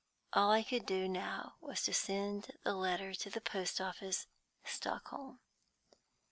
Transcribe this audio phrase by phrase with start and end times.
[0.33, 4.25] All I could do now was to send the letter to the post office,
[4.63, 5.37] Stockholm.